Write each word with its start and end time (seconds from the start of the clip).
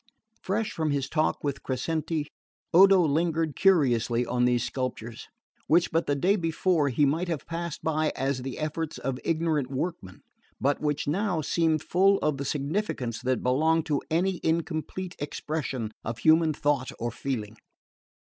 Fresh 0.41 0.71
from 0.71 0.89
his 0.89 1.07
talk 1.07 1.43
with 1.43 1.61
Crescenti, 1.61 2.25
Odo 2.73 2.99
lingered 3.01 3.55
curiously 3.55 4.25
on 4.25 4.45
these 4.45 4.63
sculptures, 4.63 5.27
which 5.67 5.91
but 5.91 6.07
the 6.07 6.15
day 6.15 6.35
before 6.35 6.89
he 6.89 7.05
might 7.05 7.27
have 7.27 7.45
passed 7.45 7.83
by 7.83 8.11
as 8.15 8.41
the 8.41 8.57
efforts 8.57 8.97
of 8.97 9.19
ignorant 9.23 9.69
workmen, 9.69 10.23
but 10.59 10.81
which 10.81 11.07
now 11.07 11.39
seemed 11.39 11.83
full 11.83 12.17
of 12.23 12.37
the 12.37 12.45
significance 12.45 13.21
that 13.21 13.43
belongs 13.43 13.83
to 13.83 14.01
any 14.09 14.39
incomplete 14.41 15.15
expression 15.19 15.91
of 16.03 16.17
human 16.17 16.51
thought 16.51 16.91
or 16.97 17.11
feeling. 17.11 17.55